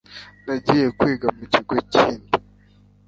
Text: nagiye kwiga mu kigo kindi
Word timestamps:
nagiye 0.45 0.87
kwiga 0.97 1.27
mu 1.37 1.43
kigo 1.51 1.75
kindi 1.91 2.29